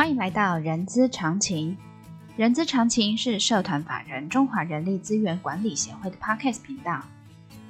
[0.00, 1.76] 欢迎来到人资常情。
[2.34, 7.02] 人资常情是社团法人中华人力资源管理协会的 Podcast 频道，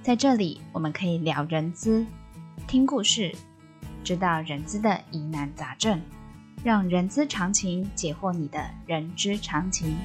[0.00, 2.06] 在这里我们可以聊人资，
[2.68, 3.34] 听故事，
[4.04, 6.00] 知道人资的疑难杂症，
[6.62, 9.96] 让人资常情解惑你的人之常情。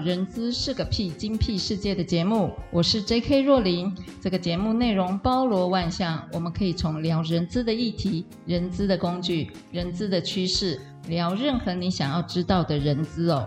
[0.00, 3.42] 人资是个屁精辟世界》的节目，我是 J.K.
[3.42, 3.94] 若琳。
[4.20, 13.46] 这个节目内容包罗万象，我们可以从聊人资的议题、人资的工具、人资的趋势，聊任何你想要知道的人资哦。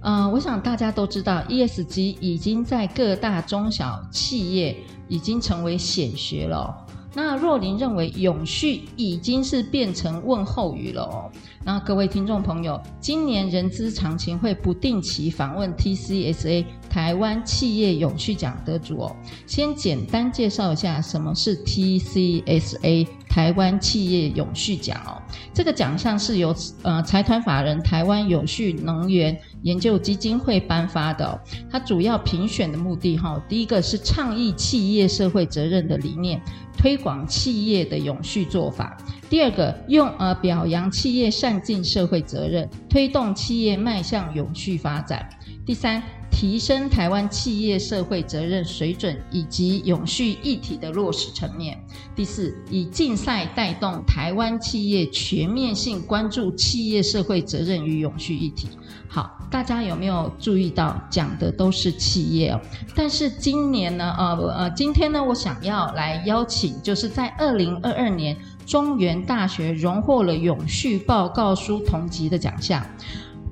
[0.00, 4.76] 呃，我想大家都知道，ESG 已经在各大中小企业
[5.08, 6.86] 已经成为显学了。
[7.14, 11.30] 那若琳认为永续已经是变成问候语了哦。
[11.64, 19.16] 那各位听众朋友，今年人资常情会不定期访问 TCSA 台湾企业永续奖得主哦。
[19.46, 25.22] 先简单介绍一下什么是 TCSA 台湾企业永续奖哦。
[25.52, 31.40] 这个奖项是由呃财团法人台湾永续能源研究基金会颁发的。
[31.70, 36.40] 它主要评选的目的哈、第一个是倡议企业社会责任的理念。
[36.78, 38.96] 推广企业的永续做法。
[39.28, 45.28] 第二个，用呃表扬企业善尽社会责任，推动企业迈向永续发展。
[45.66, 46.00] 第三，
[46.38, 51.76] 提升台湾企业社会责任水准以及永续一体的落实层面。
[52.14, 58.68] 第四，以竞赛带动台湾企业全面性关注企业社会责任与永续一体。
[59.08, 62.60] 好，大家有没有注意到讲的都是企业哦？
[62.94, 72.80] 但是今年呢，呃呃，今天呢，我想要来邀请，就是在二零二二年中原大学荣获了永续报告书同级的奖项。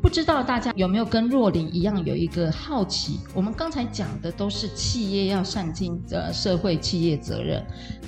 [0.07, 3.19] 不知道大家有没有跟若琳一样有一个好奇？
[3.35, 7.61] 我们刚才讲的都是企业要善尽的社会企业责任，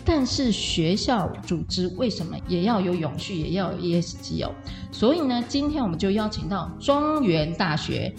[0.05, 4.55] 但是学校组织为什么也要有永续，也要有 ESG 哦？
[4.93, 8.15] 所以呢，今天我们就邀请到中原大学。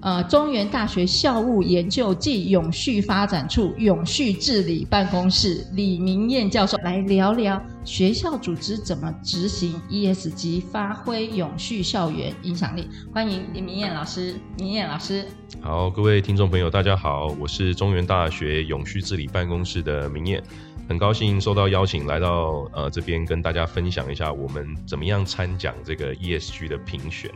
[0.00, 12.88] 呃，中原大学校务研究暨永续发展处永续治理办公室李明艳教授来聊聊学校组织怎么执行 ESG，发挥永续校园影响力。
[13.12, 15.26] 欢迎李明艳老师，明艳老师。
[15.60, 20.42] 好，各位听众朋友，大家好，我是中原大学永续治理办公室的明艳。
[20.88, 27.30] 很高兴受到邀请来到呃这边跟大家分享一下我们怎么样参奖这个 ESG 的评选。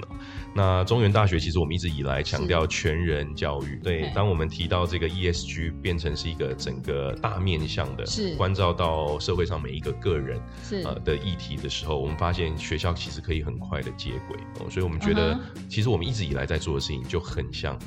[0.55, 14.39] 那中原大学其实我们一直以来强调全人教育，对，当我们提到这个 ESG 变成是一个整个大面向的，是关照到社会上每一个个人是呃的议题的时候，我们发现学校其实可以很快的接轨，
[14.71, 15.39] 所以我们觉得
[15.69, 17.79] 其实我们一直以来在做的事情就很像。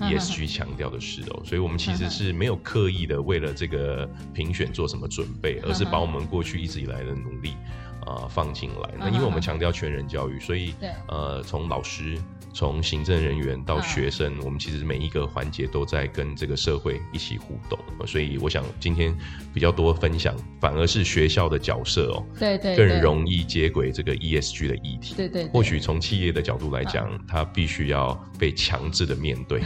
[0.00, 7.54] ESG 强调的是哦，所以我们其实是没有刻意的为了这个评选做什么准备，而是把我们过去一直以来的努力
[8.06, 8.90] 啊、呃、放进来。
[8.98, 10.74] 那因为我们强调全人教育，所以
[11.08, 12.18] 呃从老师。
[12.52, 19.16] 从行政人员到学生，我们其实每一个环节都在跟这个社会一起互动，所以我想今天
[19.54, 25.14] 比较多分享，反而是学校的角色哦，对对，更容易接轨这个 ESG 的议题。
[25.16, 29.60] 对对，或许从企业的角度来讲，它必须要被强制的面 对，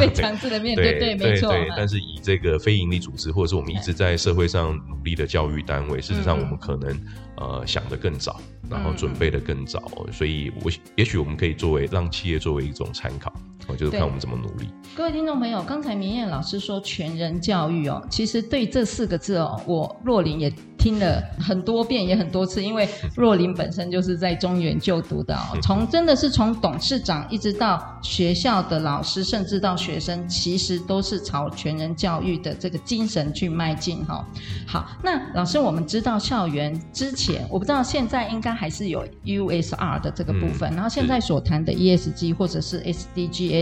[0.00, 1.52] 被强制的面对，对没错。
[1.52, 7.00] 对，但是以这个非营利组织，或者是我们一直在社会上努力的教育单位，事实上我们可能
[7.36, 8.40] 呃想的更早，
[8.70, 12.04] 然后准备的更早，所以我也许我们可以作为让。
[12.14, 13.32] 企业作为一种参考，
[13.66, 14.68] 我就是看我们怎么努力。
[14.96, 25.56] 各位听众朋友，刚才明艳老师说全人教育哦，其实对这四个字哦，我若琳也听了很多遍，也很多次，因为 若琳本身就是在中原就读的哦。
[25.62, 34.24] 从真的是从董事长一直到学校的老师，甚至到学生，其实都是朝全人教育的这个精神去迈进哈。
[34.66, 42.80] 好，那老师，我们知道校园之前，我不知道现在应该还是有 USR 的这个部分，嗯、然后现在所谈的 ESG 或者是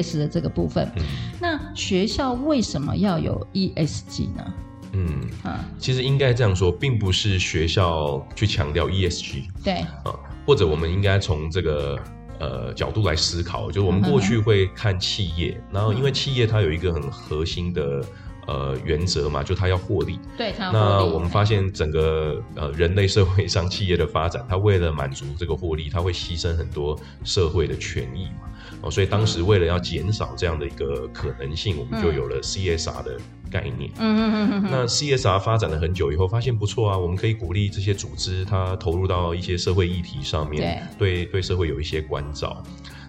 [0.01, 1.03] SDGs 的这个部分，嗯、
[1.41, 4.55] 那学校为什么要有 ESG 呢？
[4.95, 9.75] 嗯啊，其实应该这样说，并不是学校去强调 ESG，对
[10.05, 10.15] 啊，
[10.47, 11.99] 或者我们应该从这个
[12.39, 18.05] 呃角度来思考，就是我们过去会看企业，嗯、然后因为企业它有一个很核心的
[18.47, 20.19] 呃原则嘛，就它要获利。
[20.37, 28.52] 对，他那我们发现整个呃人类社会上企业的发展，它为了满足这个获利，它会牺牲很多社会的权益嘛。
[28.83, 33.17] 哦，所以当时为了要减少这样的一个可能性，我们就有了 CSR 的
[33.51, 33.91] 概念。
[33.99, 34.69] 嗯嗯嗯嗯。
[34.71, 42.63] 那 CSR 发展了很久以后，发现不错啊，我们可以鼓励这些组织，它投入到一些社会议题上面，对对对社会有一些关照。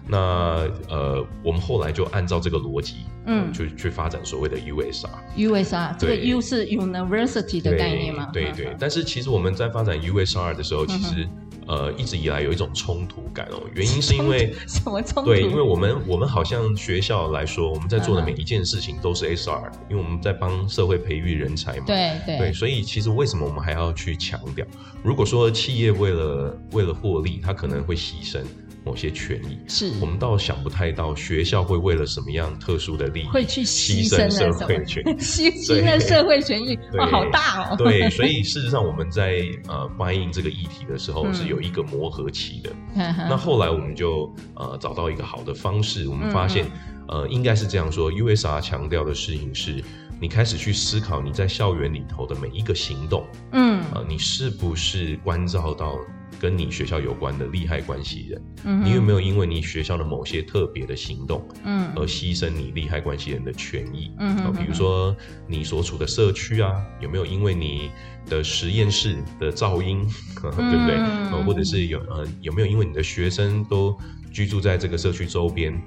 [0.06, 5.08] 那呃，我们后来就按照这个逻辑，嗯，就去发展所谓的 USR。
[5.34, 8.28] USR 这个 U 是 University 的概念吗？
[8.30, 8.76] 对对，对。
[8.78, 11.26] 但是其实我们在发展 USR 的时候，其实。
[11.66, 15.30] 呃，一直以来有一种冲突感哦，原因是因为 什么冲突？
[15.30, 21.84] 对，因为我们我们好像学校来说，我们在做的每一件事情都是 SR，因为我们在帮社会培育人才嘛。
[21.86, 24.66] 对对对，所以其实为什么我们还要去强调？
[25.02, 28.42] 如果说企业为了为了获利，它可能会牺牲。
[28.84, 29.58] 某些权益。
[29.66, 29.92] 是。
[30.00, 37.76] 我们倒想不太到，学校会为了什么样特殊的利益会去牺牲社会权益， 牺牲了社会权益， 哇，好大哦！
[37.76, 42.70] 对，所以事实上我们在呃 buying 这个议题的时候是有一个磨合期的。
[42.96, 46.66] 嗯、那后来我们就呃找到一个好的方式，我们发现、
[47.08, 49.82] 嗯、呃应该是这样说，USR 强调的事情是，
[50.20, 55.96] 你开始去思考你在校园里头的每一个行动，嗯，呃，你是不是关照到。
[56.40, 64.10] 跟你学校有关的利害关系人，嗯，你有没有因为你学校的某些特别的行动，嗯，而牺牲你利害关系人的权益？
[64.18, 65.16] 嗯，比如说
[65.46, 67.90] 你所处的社区啊，有没有因为你
[68.28, 70.06] 的实验室的噪音，
[70.40, 70.96] 对不对？
[70.96, 73.96] 嗯，或者是有呃有没有因为你的学生都
[74.32, 75.80] 居住在这个社区周边，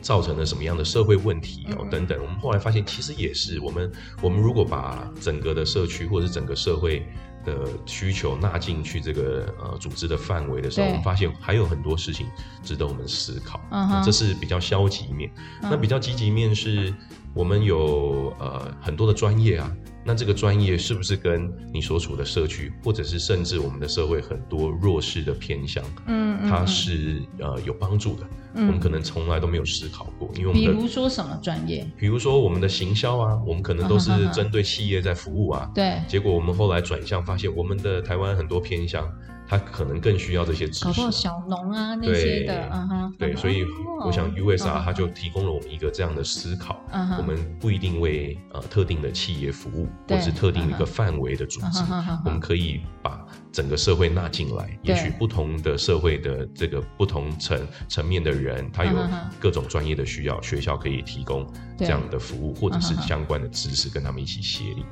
[0.00, 1.86] 造成了什么样的社会问题哦？
[1.90, 3.90] 等等，我们后来发现其实也是我们
[4.22, 7.06] 我们如果把整个的社区或者是整个社会。
[7.44, 12.26] 的需求纳进去这个呃组织的范围的时候，我们发现还有很多事情
[12.62, 13.60] 值得我们思考。
[13.70, 14.04] Uh-huh.
[14.04, 15.30] 这是比较消极面。
[15.30, 15.68] Uh-huh.
[15.70, 16.94] 那比较积极面是，
[17.34, 19.70] 我们有呃很多的专业啊。
[20.02, 28.26] 那这个专业是不是跟你所处的社区，或者是甚至我们的社会很多弱势的偏向，嗯，嗯，它是呃有帮助的？
[28.54, 31.86] 嗯，我们可能从来都没有思考过，因为我们的比如说什么专业？
[31.98, 39.06] 比如说我们的行销啊，我们可能都是针对企业在服务啊，对，结果我们后来转向发现，我们的台湾很多偏向。
[39.50, 43.64] 他可能更需要这些知识，小农啊那些的，嗯哼，对，所以
[44.04, 51.82] 我想 USR 它就提供了我们一个这样的思考，嗯，我们不一定为呃特定的企业服务，或者是特定一个范围的组织，
[52.24, 58.92] 我们可以把整个社会纳进来，也许不同的社会的这个不同层层面的人，他有
[59.38, 61.46] 各种专业的需要，学校可以提供
[61.78, 64.84] 这样的服务，或者是相关的知识跟他们一起协力。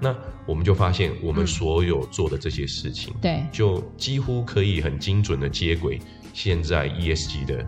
[0.00, 0.14] 那
[0.46, 3.80] 我们就发现，我们所有做的这些事情，对，就。
[3.96, 6.00] 几乎可以很精准的接轨
[6.32, 7.66] 现在 ESG 的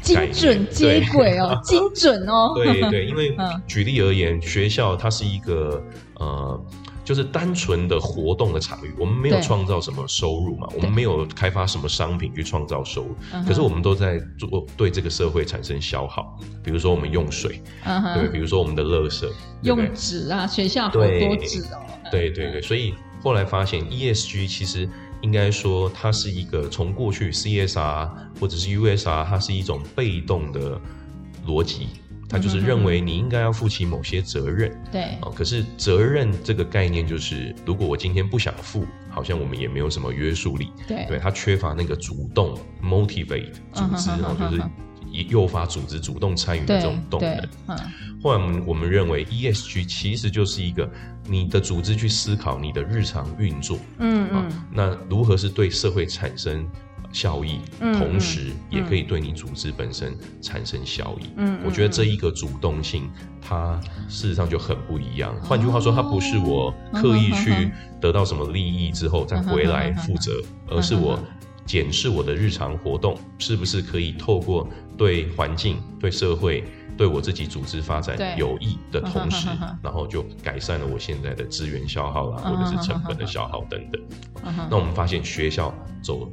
[0.00, 2.52] 精准接轨哦，精准哦。
[2.56, 3.36] 对对，因为
[3.66, 5.82] 举例而言，学校它是一个
[6.14, 6.64] 呃，
[7.04, 13.14] 就是单纯的活动的场域，我们没有创造什么收入嘛，我们没有开发什么商品去创造收入，
[13.46, 19.28] 可是我们都在做对这个社会产生消耗，比如说我们用水，对，比如说我们的垃圾，
[19.62, 21.06] 用纸啊，学校好多
[21.36, 21.84] 纸哦。
[22.10, 24.88] 对对对，所以后来发现 ESG 其实。
[25.22, 30.78] 应该说，它是一个从过去 CSR 或者是 USR，它是一种被动的
[31.46, 31.88] 逻辑，
[32.28, 34.76] 它就是认为你应该要负起某些责任。
[34.90, 35.02] 对。
[35.20, 40.70] 啊，可是责任这个概念，就是如果我今天不想负，好像我们也没有什么约束力。
[40.86, 41.06] 对。
[41.06, 44.62] 对，它缺乏那个主动 motivate 组织，然后就是
[45.28, 47.48] 诱发组织主动参与的这种动能。
[47.68, 47.78] 嗯。
[48.22, 50.90] 后来我们我们认为 ESG 其实就是一个。
[51.26, 56.68] 你的组织去思考你的日常运作，嗯那如何是对社会产生
[57.14, 61.30] 效益，嗯、同时也可以对你组织本身产生效益。
[61.36, 63.08] 嗯，我觉得这一个主动性，
[63.40, 65.34] 它事实上就很不一样。
[65.40, 70.32] 换、嗯、句话说，它不是我刻意去得到什么利益之后再回来负责，
[70.68, 71.18] 嗯、而是我
[71.64, 74.68] 检视我的日常活动是不是可以透过
[74.98, 76.64] 对环境、对社会。
[76.96, 79.48] 对我自己组织发展有益的同时，
[79.82, 84.00] 然后就改善了我现在的资源消耗啦，或者是成本的消耗等等。
[84.70, 86.30] 那我们发现学校走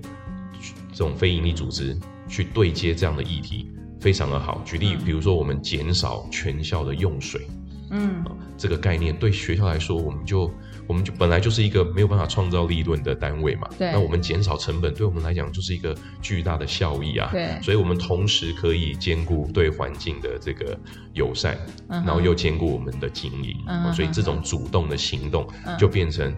[0.92, 4.62] 这种非营利组织去对接这样的议题非常的好。
[4.66, 7.48] 举例，比如说我们减少全校的用水，
[7.92, 8.24] 嗯，
[8.58, 10.52] 这个概念对学校来说，我们就。
[10.88, 20.78] 我们就本来就是一个没有办法创造利润的单位嘛，对，那我们减少成本，对我们来讲就是一个巨大的效益啊，对，所以我们同时可以兼顾对环境的这个
[21.14, 21.58] 友善，
[21.88, 25.48] 嗯、然后又兼顾我们的经营，嗯，所以这种主动的行动
[25.80, 26.36] 就变成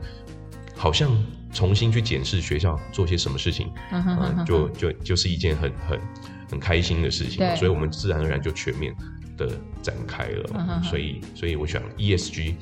[0.76, 1.12] 好像
[1.54, 4.04] 重新去检视学校做些什么事情，嗯，
[4.38, 6.00] 嗯就就就是一件很很
[6.52, 8.94] 很开心的事情，所以我们自然而然就全面
[9.38, 9.50] 的
[9.82, 10.50] 展开了。
[10.54, 12.56] 嗯、所以，所以我想 ESG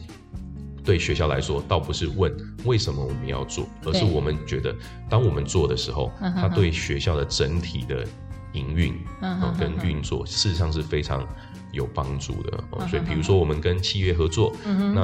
[0.84, 4.76] 对学校来说，倒不是问为什么我们要做，而是我们觉得
[5.10, 8.06] 当我们做的时候，它对学校的整体的
[8.54, 11.26] 营运、嗯、跟运作，事实上是非常
[11.72, 12.58] 有帮助的。
[12.72, 15.02] 哦所以，比如说我们跟企业合作，嗯、那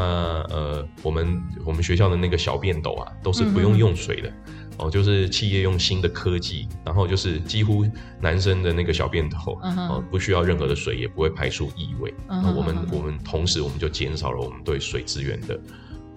[0.49, 4.29] 呃，我们我们学校的那个小便斗啊，都是不用用水的。
[4.29, 7.83] 嗯哦，就是企业用新的科技，然后就是几乎
[8.21, 10.01] 男生的那个小便斗，哦、uh-huh.
[10.11, 12.13] 不需要任何的水，也不会排出异味。
[12.27, 12.53] Uh-huh.
[12.53, 15.59] 我们我们同时我们就减少了我们对水资源的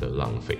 [0.00, 0.58] 的浪费。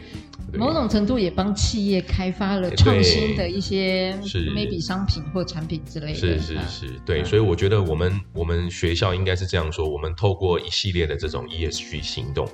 [0.52, 4.12] 某种程度也帮企业开发了创新的一些
[4.52, 6.14] maybe 商品或产品之类的。
[6.14, 12.48] 是是是，对，所以我觉得我们我们学校应该是这样说：我们透过一系列的这种 ESG 行动，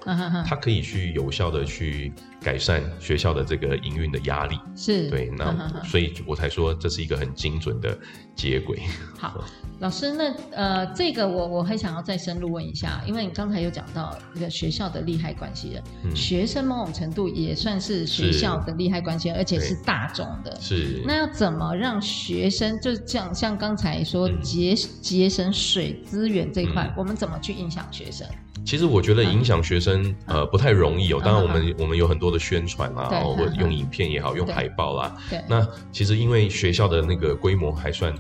[0.47, 2.13] 它可以去有效的去
[2.43, 4.59] 改善学校的这个营运的压力。
[4.77, 5.09] 是。
[5.09, 7.99] 对，那所以我才说这是一个很精准的
[8.37, 8.83] 接轨。
[9.19, 9.43] 好，
[9.81, 18.07] 老师，那呃，这个我我很想要再深入问一下，因为你刚才有讲到一个学校的利害关系人，嗯、学生某种程度也算是。
[18.07, 20.57] 学校的利害关系，而且是大众的。
[20.61, 23.35] 是，那要怎么让学生就这样？
[23.35, 28.27] 像刚才说节节省水资源这一块，嗯，我们怎么去影响学生？
[28.67, 31.21] 其实我觉得影响学生，嗯、呃不太容易哦。
[31.25, 35.17] 当然，我们、嗯、我们有很多的宣传啊，或者用影片也好，用海报啦。
[35.31, 35.41] 对。
[35.49, 38.13] 那其实因为学校的那个规模还算。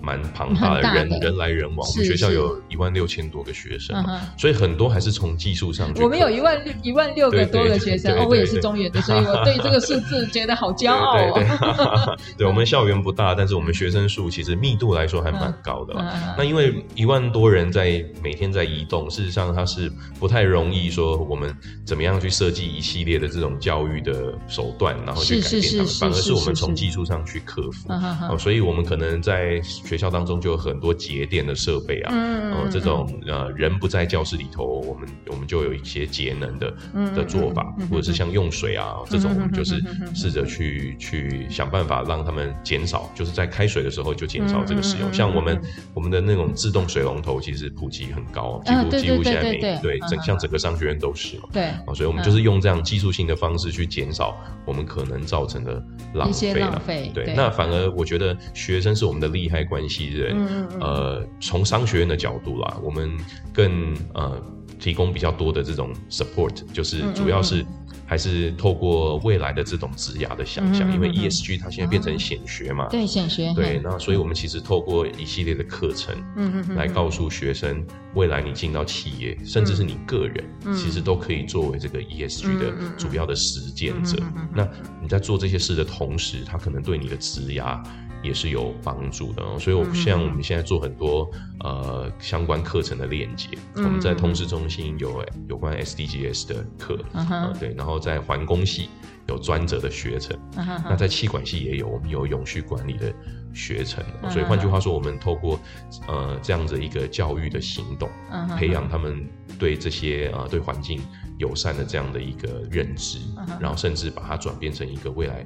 [0.00, 4.04] 蛮庞大的人人来人往，我们学校有一万六千多个学生，
[4.36, 6.02] 所以很多还是从技术上去。
[6.02, 12.16] 我们有一万六一万六个多个学生，哦，我也是中原的，所以我对这个数字觉得好骄傲哦。
[12.36, 15.94] 对，我们校园不大，但是我们学生数其实密度来说还蛮高的。
[16.36, 21.54] 那因为一万多人在每天在移动，事实上它是不太容易说我们
[21.84, 27.92] 怎么样去设计一系列的这种教育的手段，然后去改变他们，反而是我们从技术上去克服。
[28.28, 36.74] 哦，所以我们可能在学校当中就有很多节电的设备啊，嗯，呃、这种呃人不在教室里头，我们我们就有一些节能的
[37.14, 39.82] 的做法，或者是像用水啊这种，我们就是
[40.14, 45.12] 试着去去想办法让他们减少，就是在开水的时候就减少这个使用。
[45.12, 45.60] 像我们
[45.92, 49.98] 我们的那种自动水龙头其实普及很高，几乎几乎现在每对。
[50.08, 54.34] 整像整个商学院都是嘛，对，所以我们就是用这样技术性的方式去减少
[54.64, 55.84] 我们可能造成的
[56.14, 56.82] 浪费了，
[57.12, 60.08] 对，那反而我觉得学生是我们的厉害关系。
[60.08, 63.16] 人，呃，从商学院的角度啦，我们
[63.52, 64.42] 更呃
[64.78, 67.64] 提供比较多的这种 support，就是主要是
[68.06, 77.84] 还是透过未来的这种职涯的想象，因为 ESG 它现在变成显学嘛，对显学，对，那所以我们其实透过一系列的课程，嗯嗯，来告诉学生，
[78.14, 84.16] 未来你进到企业，甚至是你个人，其实都可以作为这个 ESG 的主要的实践者。
[84.54, 84.66] 那
[85.02, 87.82] 你在做这些事的同时，它可能对你的职涯。
[88.22, 98.88] 也是有帮助的，所以我像我们现在做很多呃相关课程的链接，我们在通识中心有有关 SDGs 的课，呃，对，然后在环工系
[99.28, 103.12] 有专责的学程，那在气管系也有，我们有永续管理的
[103.54, 105.58] 学程，所以换句话说，我们透过
[106.06, 108.08] 呃这样子一个教育的行动，
[108.56, 109.26] 培养他们
[109.58, 111.00] 对这些呃对环境
[111.38, 113.18] 友善的这样的一个认知，
[113.60, 115.44] 然后甚至把它转变成一个未来。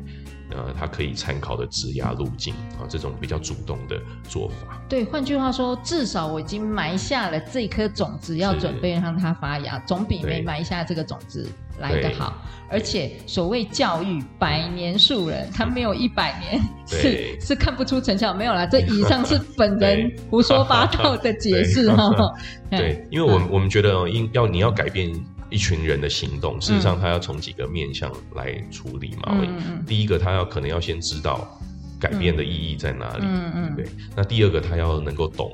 [0.54, 4.78] 呃，他可以参考的职涯路径啊，这种比较主动的做法。
[4.86, 12.34] 对，换句话说，至少我已经埋下了这颗种子，要准备让它发芽，总比没埋下这个种子来得好。
[12.68, 18.34] 而且，所谓教育百年树人，他没有一百年是是看不出成效。
[18.34, 22.10] 没有啦，这 以上是本人胡说八道的解释哈。
[22.68, 25.10] 对，因为我们我们觉得，应要你要改变。
[25.52, 29.38] 一群人的行动，事实上他要从几个面向来处理嘛。
[29.38, 31.60] 嗯、第一个，他要可能要先知道
[32.00, 33.86] 改变的意义在哪里，嗯嗯，对。
[34.16, 35.52] 那第二个，他要能够懂，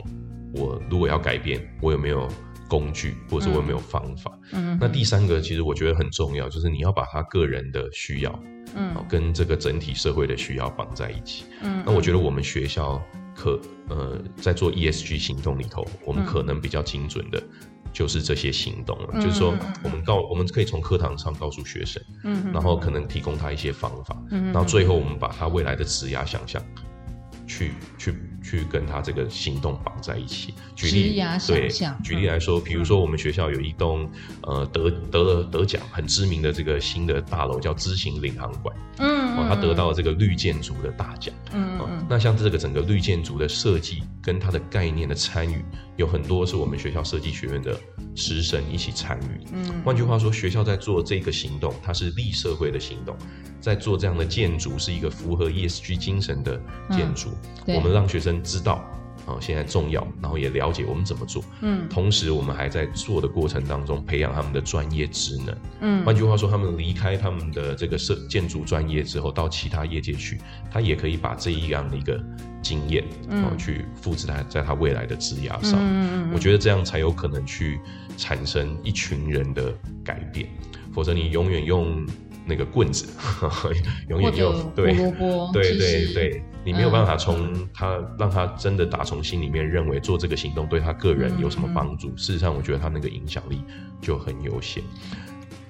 [0.55, 2.29] 我如果要改变，我有没有
[2.69, 4.33] 工具，或者是我有没有方法？
[4.53, 4.79] 嗯。
[4.81, 8.43] 那第三个，其实我觉得很重要，就是你要把他个人的需要，
[8.77, 11.45] 嗯，跟这个整体社会的需要绑在一起。
[11.63, 11.83] 嗯。
[11.85, 13.03] 那我觉得我们学校
[13.35, 17.43] 可呃，在做 ESG 行动里头，我们可能比较精准的。
[17.99, 19.53] 就是这些行动了，嗯、就是说，
[19.83, 26.63] 我们告，我们可以从课堂上告诉学生，嗯，然后可能提供他一些方法，嗯，然后最后我们把他未来的职涯想象，
[27.45, 28.15] 去去
[28.49, 30.55] 去跟他这个行动绑在一起。
[30.75, 31.69] 举例，对，
[32.03, 34.09] 举例来说，比如说我们学校有一栋
[34.43, 45.63] 呃得得了得奖很知名的这个新的大楼，叫知行领航馆，嗯，哦，他得到了这个绿建筑的大奖，嗯，哦，那像这个整个绿建筑的设计跟它的概念的参与。
[45.97, 47.77] 有很多是我们学校设计学院的
[48.15, 49.45] 师生一起参与。
[49.53, 53.17] 嗯，换句话说，学校在做这个行动，它是利社会的行动，
[53.61, 57.31] 在做这样的建筑是一个符合 ESG 精神的建筑。
[57.67, 58.85] 嗯、我们让学生知道
[59.27, 61.43] 啊，现在重要，然后也了解我们怎么做。
[61.61, 65.57] 嗯，同时我们还在做的过程当中培养他们的专业职能。
[65.81, 70.41] 嗯，换句话说，他们离开他们的这个设建筑专业之后，到其他业界去，
[70.71, 72.19] 他也可以把这一样的一个
[72.63, 75.79] 经验，嗯，哦，去复制他在他未来的职涯上。
[75.79, 77.81] 嗯，我觉得这样才有可能去
[78.17, 80.49] 产生一群人的改变，
[80.95, 82.07] 否则你永远用。
[82.49, 83.07] 那个棍子，
[84.09, 84.95] 永远就对
[85.53, 92.09] 对对对，你没有办法从他让他真的打从心里面认为做这个行动对他个人有什么帮助。
[92.17, 93.63] 事实上，我觉得他那个影响力
[94.01, 94.83] 就很有限。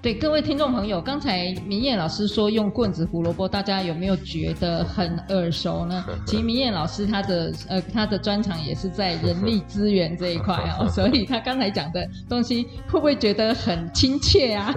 [0.00, 6.04] 对各位听众朋友，刚才明艳老师说用棍子胡萝卜，大家有没有觉得很耳熟呢？
[6.24, 14.72] 其实明艳老师他的呃他的专长也是在人力资源这一块哦， 所以他刚才讲的东西会不会觉得很亲切啊？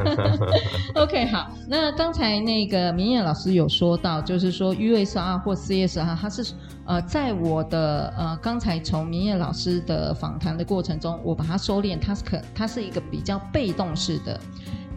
[0.96, 6.52] OK，好，那刚才那个明艳老师有说到，就是说 USR 或 CSR，它是
[6.86, 14.40] 呃在我的呃刚才从明艳老师的访谈的过程中，我把它收敛，它是可它是一个比较被动式的。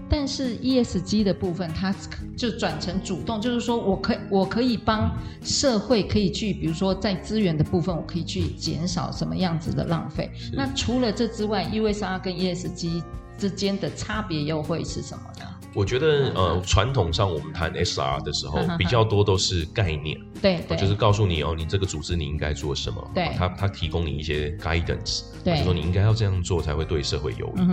[0.08, 1.94] 但是 ESG 的部分，它
[2.36, 5.10] 就转成主动，就是说我可以我可以帮
[5.42, 10.30] 社会可以去，比如说在资源的部分，我可以去减少什么样子的浪费。
[10.52, 13.02] 那除了这之外，USR 跟 ESG
[13.38, 15.46] 之间的差别又会是什么呢？
[15.74, 27.66] 我觉得，呃，传统上我们谈 SR 的时候，比较多都是概念，对，就是告诉你哦，你这个组织你应该做什么，对，他他提供你一些 guidance，对，就说你应该要这样做才会对社会有益。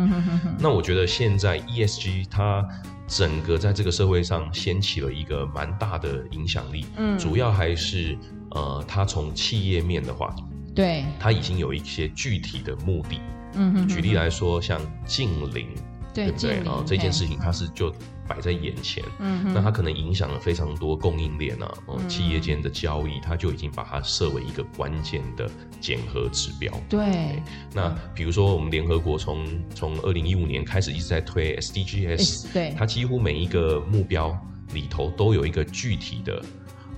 [0.58, 2.68] 那我觉得现在 ESG 它
[3.08, 8.18] 整个在这个社会上掀起了一个蛮大的影响力，嗯，主要还是
[8.50, 10.36] 呃，它从企业面的话，
[10.74, 13.20] 对，它已经有一些具体的目的，
[13.53, 15.67] 嗯哼，举例来说，像近邻。
[16.13, 16.84] 对，对不对啊？
[16.86, 17.89] 这件事情它是就
[18.27, 26.70] 摆在眼前，嗯，那它可能影响了非常多供应链啊，嗯，企业间的交易，它就已经把它设为一个关键的检核指标。
[26.89, 27.41] 对，
[27.74, 34.38] 那比如说我们联合国从从二零一五年开始一直在推 SDGs，对，它几乎每一个目标
[34.74, 36.43] 里头都有一个具体的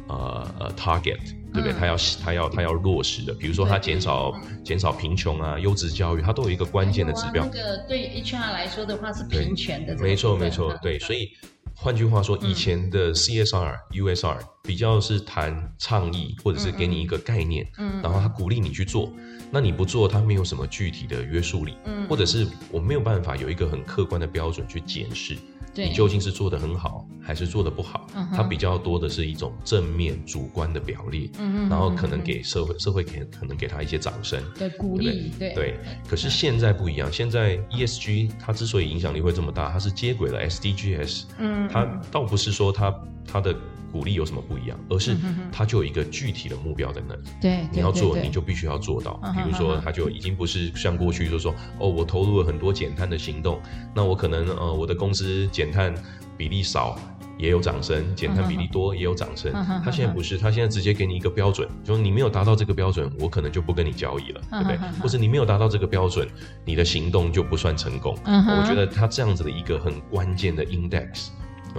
[0.07, 1.19] 呃呃 target。
[1.53, 1.73] 对不对？
[1.73, 4.33] 他要他要他要落实的，比如说他减少
[4.63, 7.45] 减少贫穷啊，优质教育，它都有一个关键的指标。
[7.45, 10.97] 那个对 HR 来说的话是平权的，没错没错，对。
[10.99, 11.29] 所以
[11.75, 19.11] 换句话说，以前的 CSR、USR 比较是谈倡议，或者是给你一个概念，嗯，然后他鼓励你去做，
[19.51, 25.37] 那你不做，他没有什么具体的约束力，嗯，或者是我没有办法有一个很客观的标准去检视。
[25.75, 28.07] 你究竟是做得很好，还是做得不好？
[28.15, 35.79] 嗯、它比较多的是一种正面主观的表列，嗯、然后可能给社会，社会给可能给他一些掌声，对鼓励，对对，对。
[36.07, 42.93] 可是现在不一样，现在 ESG 它之所以影响力会这么大，它是接轨了 SDGs，嗯，它倒不是说它
[43.25, 43.55] 它的。
[43.93, 44.77] 鼓励有什么不一样？
[44.89, 45.15] 而是
[45.51, 47.21] 它就有一个具体的目标在那里。
[47.39, 49.21] 对，你要做，你就必须要做到。
[49.35, 53.61] 比如说，它就已经不是像过去，就说，哦，我投入了很多减碳的行动，
[53.93, 55.93] 那我可能呃，我的公司减碳
[56.35, 56.97] 比例少
[57.37, 59.53] 也有掌声，减碳比例多也有掌声。
[59.85, 64.77] 他现在不是，他现在直接给你一个标准，就是你没有达到这个标准，我可能就不跟你交易了，对不对？
[65.01, 66.27] 或者你没有达到这个标准，
[66.65, 68.17] 你的行动就不算成功。
[68.25, 71.29] 我觉得他这样子的一个很关键的 index。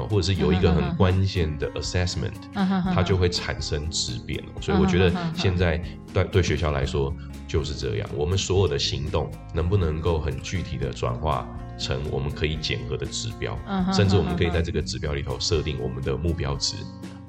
[0.09, 2.33] 或者是有一个很关键的 assessment，
[2.94, 4.42] 它就会产生质变。
[4.61, 7.14] 所以我觉得现在对对学校来说
[7.46, 11.46] 就是这样，我们所有的行动能不能够很具体的转化
[11.78, 13.59] 成我们可以检核的指标，
[13.92, 16.76] 甚至我们可以在这个指标里头设定我们的目标值。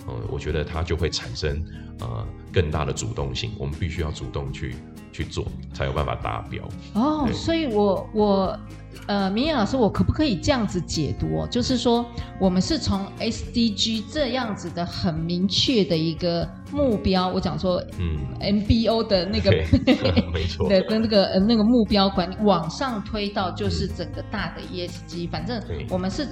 [0.08, 1.64] 嗯，我觉得它就会产生
[2.00, 3.52] 呃更大的主动性。
[3.58, 4.76] 我们必须要主动去
[5.12, 6.64] 去做，才有办法达标。
[6.94, 8.60] 哦，所以我我。
[9.08, 11.48] 呃，明艳老师，我可不可以这样子解读哦？
[11.52, 12.04] 就是说，
[12.40, 19.52] 我们是从 SDG 这样子的很明确的一个目标，我讲说，嗯，MBO 的那个，
[20.34, 26.26] 没错，的跟那个呃那个目标管理往上推到就是整个大的 ESG，反正我们是。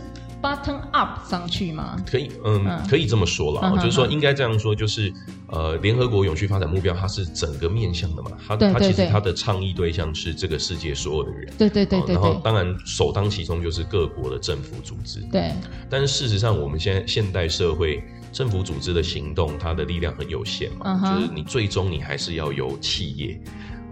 [0.43, 1.95] Button up 上去吗？
[2.06, 2.88] 可以，嗯，嗯。
[2.89, 5.12] 可以这么说了，嗯、就是说应该这样说，就是
[5.47, 15.53] 呃，联合国永续发展目标它是整个面向的嘛，它它其实它的倡议对象是这个世界所有的人，对对对然后当然首当其冲就是各国的政府组织，对。
[15.89, 18.03] 但是事实上，我们现在现代社会
[18.34, 23.39] 政府组织的行动，它的力量很有限嘛，嗯、就是你最终你还是要由企业。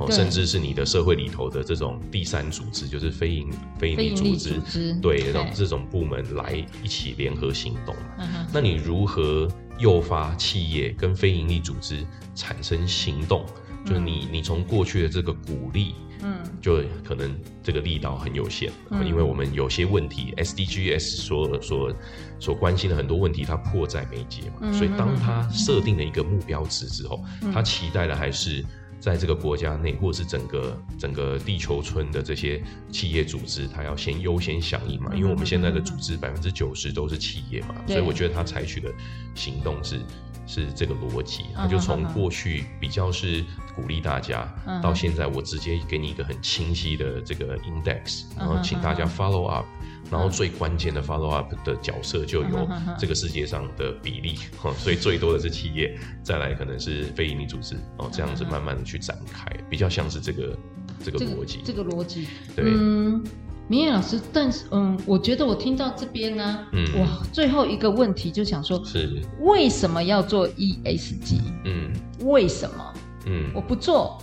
[0.10, 7.96] 甚至是你的社会里头的这种第三组织，就是非营非营利组织，组织对，让这种部门来一起联合行动。
[8.18, 13.46] 嗯、那你如何诱发企业跟非营利组织产生行动？
[13.70, 21.94] 嗯、就是你你从过去的这个鼓励，嗯，就可能这个力道很有限，嗯、因为我们有些问题，SDGs 所所
[22.40, 24.58] 所关心的很多问题，它迫在眉睫嘛。
[24.62, 28.64] 嗯、所以当他设定了一个目标值之后，嗯、他期待的还是。
[29.02, 38.94] 在这个国家内，或者是整个整个地球村的这些企业组织，它要先优先响应嘛，因为我们现在的组织百分之九十都是企业嘛，所以我觉得他采取的
[39.34, 40.00] 行动是
[40.46, 43.44] 是这个逻辑，他就从过去比较是
[43.76, 44.48] 鼓励大家，
[44.84, 49.66] 到现在我直接给你一个很清晰的这个 index，然后请大家 follow up。
[50.12, 52.70] 然后最关键的 follow up 的角色就有
[53.00, 60.58] 这个世界上的比例，哈，所以最多的是企业，再来可能是非营利组织，哦，这样子慢慢的去展开，比较像是这个
[61.02, 63.24] 这个逻辑，这个逻辑，对，嗯，
[63.70, 69.22] 明艳老师，但是嗯，我觉得我听到这边呢，嗯，哇，最后一个问题就想说，是。
[69.40, 71.40] 为什么要做 ESG？
[71.64, 72.94] 嗯，为什么？
[73.28, 74.22] 嗯，我不做。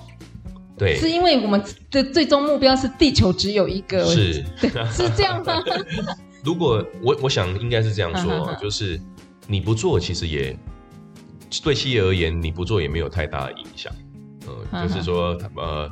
[0.79, 4.35] 对，是因为我们的最终目标是地球只有一个，是。
[4.93, 5.63] 是这样吗？
[6.45, 8.99] 如果我我想应该是这样说，就是
[9.47, 10.57] 你不做，其实也
[11.63, 13.93] 对企业而言，你不做也没有太大的影响。
[14.71, 15.91] 呃，就是说呃。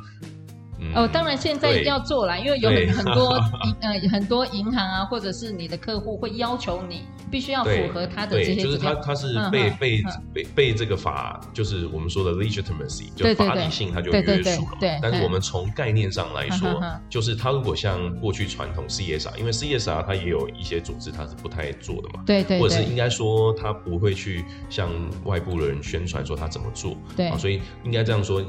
[0.79, 14.77] 嗯、哦，当然现在要做啦，因为有很很多 银呃很多银行啊，或者是你的客户会要求你必须要符合他的这些，就是他他是被被被被这个法，就是我们说的 legitimacy，就法理性，它就约束了。
[14.81, 24.91] 对，但是我们从概念上来说，就是他如果像过去传统 CSR，因为 CSR 它也有一些组织它是不太做的嘛，对对，或者是应该说他不会去向
[25.25, 28.45] 外部的人宣传说他怎么做，对，所以应该这样说。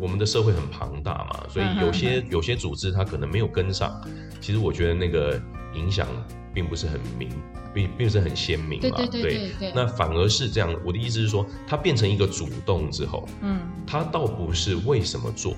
[0.00, 4.02] 我们的社会很庞大嘛，所以有些有些组织它可能没有跟上。
[4.40, 5.40] 其实我觉得那个
[5.72, 6.08] 影响
[6.54, 7.28] 并不是很明，
[7.74, 8.96] 并并不是很鲜明嘛。
[8.96, 9.72] 对对对对。
[9.74, 15.54] 那反而是这样，我的意思是说，它变成一个主动之后，嗯，它倒不是为什么做，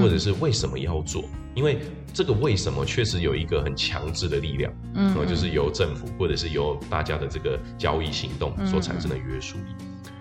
[0.00, 1.24] 或者是为什么要做，
[1.54, 1.80] 因为
[2.14, 9.74] 这个为什么确实有一个很强制的力量，嗯，就是由政府或者是由大家的这个交易行动所产生的约束力。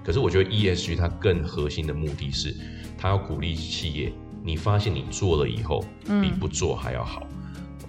[0.04, 2.56] 可是我觉得 ESG 它更核心的目的是，
[2.98, 5.84] 它要鼓励企业，你发现你做了以后，
[6.22, 7.28] 比不做还要好。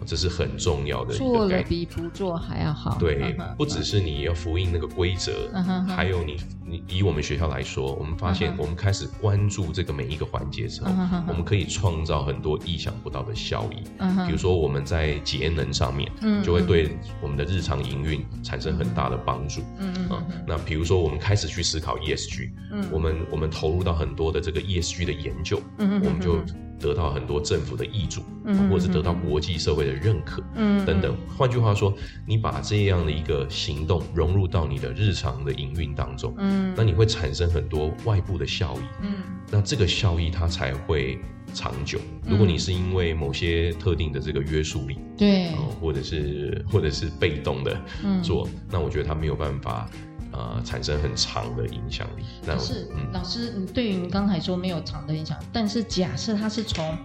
[0.06, 2.96] 这是很重要的一个概念，做了比不做还要好。
[2.98, 5.50] 对，不只是你要复印那个规则，
[5.88, 10.90] 还有你，你以我们学校来说，我们发现我们开始关注这个每一个环节之后，
[11.26, 13.82] 我们可以创造很多意想不到的效益。
[14.26, 16.10] 比如说我们在节能上面，
[16.42, 19.62] 就会对我们的日常营运产生很大的帮助。
[19.78, 20.22] 嗯嗯。
[20.46, 22.50] 那比如说我们开始去思考 ESG，
[22.90, 26.38] 我们我们投入到很多的这个 ESG 的研究，我们就。
[26.78, 28.22] 得到很多政府的挹注，
[28.70, 31.16] 或者是得到国际社会的认可，嗯，等等。
[31.36, 31.92] 换句话说，
[32.26, 39.14] 你把这样的一个行动融入到你的日常的营运当中，嗯，那你会产生很多外部的效益，嗯，
[39.50, 41.18] 那这个效益它才会
[41.52, 41.98] 长久。
[42.26, 47.76] 如果你是因为某些特定的这个约束力，对，或者是或者是被动的
[48.22, 49.88] 做，那我觉得它没有办法。
[50.32, 52.24] 呃，产生很长的影响力。
[52.46, 56.96] 但是，嗯、老师，你对于你刚才说没有长的影响，但是假设他是从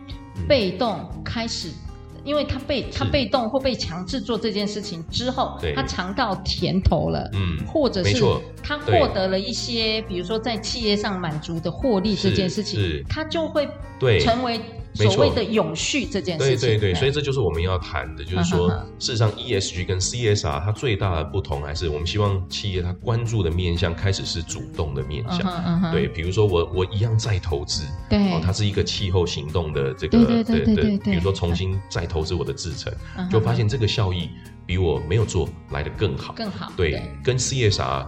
[0.47, 1.69] 被动开始，
[2.15, 8.23] 嗯、因为他被他被动或被强制做这件事情之后，他尝到甜头了，嗯，或者是
[8.61, 13.67] 他获得了一些，比如说在企业上满足的获利这件事情，他就会
[14.19, 14.59] 成为。
[14.93, 32.93] 所谓的永续这件事情，对对对，所以这就是我们要谈的，就是说，事实上，ESG 跟 CSR 它最大的不同，还是我们希望企业它关注的面向开始是主动的面向，对，比如说我我一样再投资，对，它是一个气候行动的这个，对对对，比如说重新再投资我的制程，
[33.29, 34.29] 就发现这个效益
[34.65, 38.05] 比我没有做来的更好，更好，对，跟 CSR。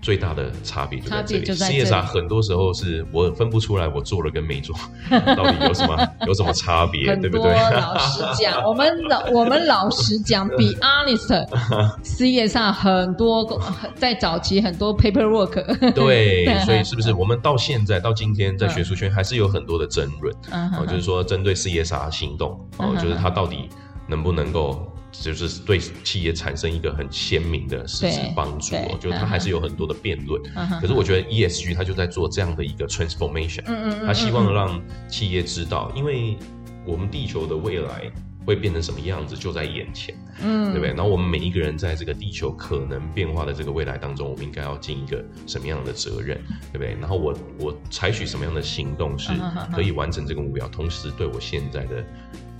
[0.00, 1.44] 最大的差别就在这里。
[1.44, 4.74] CSR 很多时候是我分不出来，我做了跟没做
[5.10, 7.52] 到底有什么 有什么差别，对不对？
[7.52, 13.60] 老实讲，我们老我们老实讲， be honest，CSR 很多
[13.94, 15.92] 在早期很多 paperwork。
[15.92, 20.34] 对，所以是不是我们到现在到今天在学术圈还是有很多的争论？
[20.78, 23.68] 哦，就是说针对 CSR 行动，哦，就是它到底
[24.06, 24.86] 能不能够。
[25.10, 30.40] 就是对企业产生一个很鲜明的实质帮助哦，就是它还是有很多的辩论。
[30.80, 33.62] 可是我觉得 ESG 它就在做这样的一个 transformation，
[34.04, 36.36] 它希望让企业知道，因为
[36.84, 38.10] 我们地球的未来
[38.46, 40.88] 会变成什么样子就在眼前，嗯，对不对？
[40.90, 46.38] 然后我们每一个人在这个地球可能变化的这个未来当中，我们应该要尽一个什么样的责任，
[46.72, 46.96] 对不对？
[47.00, 49.32] 然后我我采取什么样的行动是
[49.72, 52.04] 可以完成这个目标，同时对我现在的。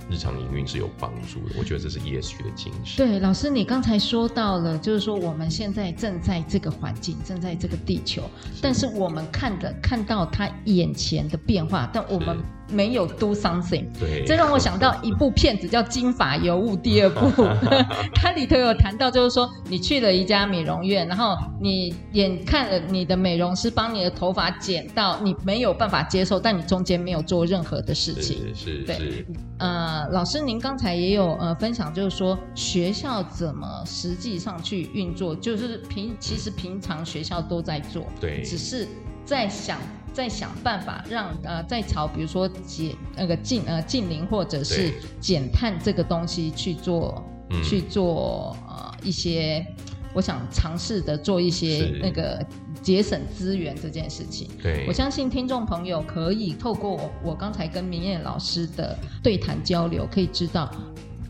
[0.09, 2.97] 日常营运是有帮助的，我觉得这是 ESG 的精神。
[2.97, 12.37] 对，老师，你刚才说到了，就是说我们现在正在这个环境，正在这个地球，是但是我们看的看到它眼前的变化，但我们
[12.71, 13.85] 没有 do something。
[13.99, 17.43] 对，这让我想到一部片子叫《金发尤物》第二部，
[18.13, 28.53] 它里头有谈到，就是说你去了一家美容院，然后你眼看了你的美容师帮你的头发剪到你没有办法接受，但你中间没有做任何的事情。
[28.53, 29.25] 是是，对。
[29.57, 38.87] 呃，老师您刚才也有呃分享，就是说学校怎么实际上去运作，就是平其实平常学校都在做，对，只是
[39.25, 39.77] 在想。
[40.13, 47.23] 在想办法让呃，在朝比如说减那个净呃净零或者是减碳这个东西去做
[47.63, 49.65] 去做呃一些，
[50.13, 52.45] 我想尝试的做一些那个
[52.81, 54.49] 节省资源这件事情。
[54.61, 60.69] 对，我相信听众朋友可以透过我我刚才跟明艳老师的对谈交流，可以知道，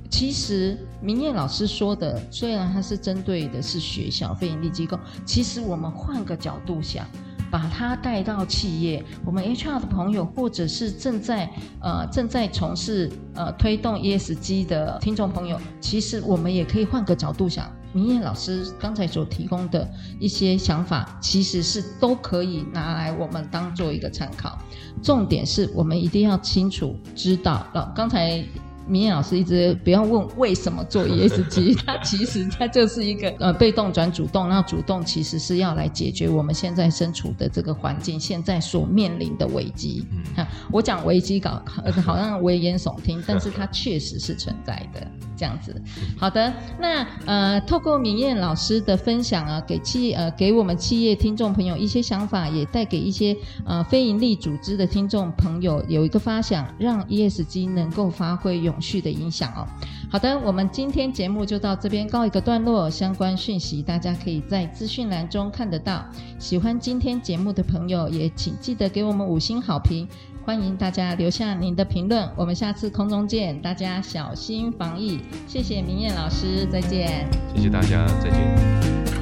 [0.10, 7.06] 其实明艳老师说的，虽然他是针对的是学校非营利机构，其实我们换个角度想。
[7.52, 11.50] 把它带到企业，我们 HR 的朋友，或者是正在
[11.82, 24.58] 呃正在从事呃推动 ESG 的听众朋友，其实我们也可以换个角度想，明艳老师刚才所提供的一些想法，其实是都可以拿来我们当做一个参考。
[25.02, 28.44] 重点是我们一定要清楚知道了，刚才。
[28.90, 40.06] 明艳老师一直不要问为什么做 ESG，它其实它就是一个呃被动转主动，那主动其实是要来解决我们现在身处的这个环境现在所面临的危机。
[40.36, 41.62] 嗯，我讲危机搞
[42.04, 45.08] 好像危言耸听，但是它确实是存在的。
[45.40, 45.74] 这样子，
[46.18, 53.34] 好的，那呃，透过明艳老师的分享啊，给企业呃给我们企业听众朋友一些想法，也带给一些
[53.66, 59.66] 呃非盈利组织的听众朋友有一个发想，让 ESG 能够发挥永续的影响哦。
[60.12, 66.04] 好的，我们今天节目就到这边告一个段落，相关讯息大家可以在资讯栏中看得到。
[66.40, 70.08] 喜欢今天节目的朋友，也请记得给我们五星好评。
[70.44, 77.28] 欢迎大家留下您的评论，我们下次空中见，大家小心防疫，谢谢明艳老师，再见。
[77.56, 79.19] 谢谢大家，再见。